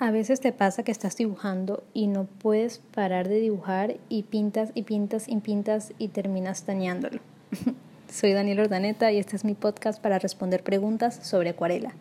[0.00, 4.70] A veces te pasa que estás dibujando y no puedes parar de dibujar y pintas
[4.74, 7.18] y pintas y pintas y terminas dañándolo.
[8.08, 11.94] Soy Daniel Ordaneta y este es mi podcast para responder preguntas sobre acuarela.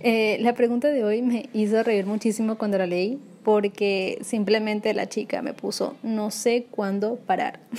[0.00, 5.06] Eh, la pregunta de hoy me hizo reír muchísimo cuando la leí porque simplemente la
[5.06, 7.60] chica me puso no sé cuándo parar.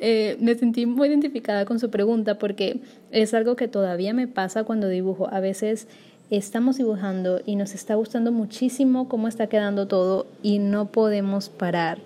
[0.00, 2.80] Eh, me sentí muy identificada con su pregunta porque
[3.10, 5.28] es algo que todavía me pasa cuando dibujo.
[5.32, 5.88] A veces
[6.30, 11.98] estamos dibujando y nos está gustando muchísimo cómo está quedando todo y no podemos parar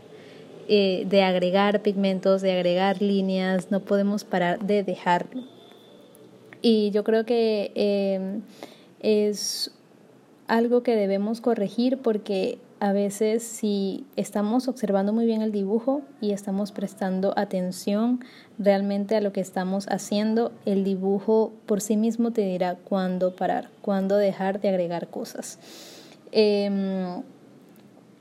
[0.69, 5.43] eh, de agregar pigmentos, de agregar líneas, no podemos parar de dejarlo.
[6.61, 8.43] Y yo creo que em,
[9.01, 9.73] es
[10.53, 16.33] algo que debemos corregir porque a veces si estamos observando muy bien el dibujo y
[16.33, 18.21] estamos prestando atención
[18.59, 23.71] realmente a lo que estamos haciendo, el dibujo por sí mismo te dirá cuándo parar,
[23.81, 25.59] cuándo dejar de agregar cosas.
[26.33, 27.23] Em,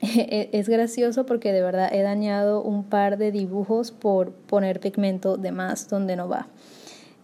[0.00, 5.36] e-, es gracioso porque de verdad he dañado un par de dibujos por poner pigmento
[5.36, 6.46] de más donde no va.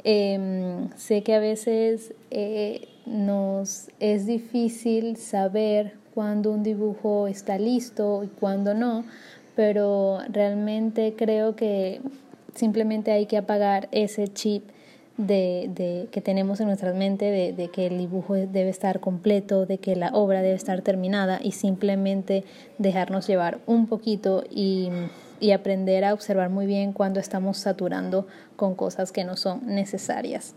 [0.04, 8.22] Em, sé que a veces eh, nos es difícil saber cuando un dibujo está listo
[8.24, 9.04] y cuando no,
[9.56, 12.00] pero realmente creo que
[12.54, 14.64] simplemente hay que apagar ese chip
[15.18, 19.66] de, de, que tenemos en nuestra mente de, de, que el dibujo debe estar completo,
[19.66, 22.44] de que la obra debe estar terminada y simplemente
[22.78, 24.88] dejarnos llevar un poquito y,
[25.40, 30.54] y aprender a observar muy bien cuando estamos saturando con cosas que no son necesarias.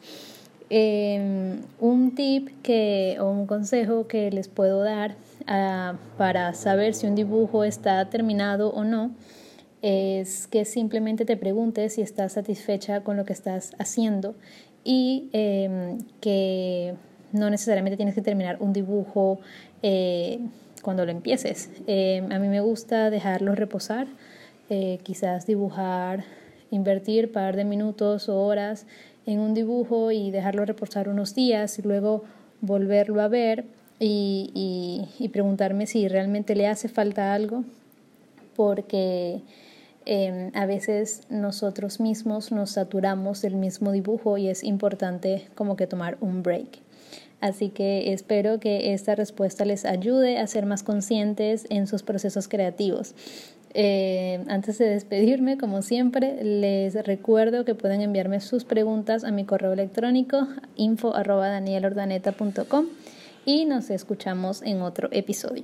[0.70, 7.08] Eh, un tip que, o un consejo que les puedo dar uh, para saber si
[7.08, 9.12] un dibujo está terminado o no
[9.82, 14.36] es que simplemente te preguntes si estás satisfecha con lo que estás haciendo
[14.84, 16.96] y eh, que
[17.32, 19.40] no necesariamente tienes que terminar un dibujo
[19.82, 20.40] eh,
[20.82, 21.70] cuando lo empieces.
[21.88, 24.08] Eh, a mí me gusta dejarlo reposar,
[25.04, 26.24] quizás dibujar,
[26.70, 28.86] invertir par de minutos o horas
[29.26, 32.24] en un dibujo y dejarlo reposar unos días y luego
[32.62, 33.66] volverlo a ver
[34.00, 37.64] y, y, preguntarme si realmente le hace falta algo,
[38.56, 39.42] porque
[40.06, 45.88] em, a veces nosotros mismos nos saturamos del mismo dibujo y es importante como que
[45.88, 46.80] tomar un break.
[47.42, 52.48] Así que espero que esta respuesta les ayude a ser más conscientes en sus procesos
[52.48, 53.16] creativos.
[53.74, 59.46] Eh, antes de despedirme, como siempre, les recuerdo que pueden enviarme sus preguntas a mi
[59.46, 62.86] correo electrónico info.danielordaneta.com
[63.46, 65.64] y nos escuchamos en otro episodio.